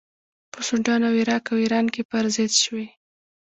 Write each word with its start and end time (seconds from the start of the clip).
په 0.51 0.59
سودان 0.67 1.01
او 1.07 1.13
عراق 1.19 1.43
او 1.51 1.57
ایران 1.63 1.85
کې 1.93 2.01
پر 2.11 2.25
ضد 2.35 2.51
شوې. 2.63 2.85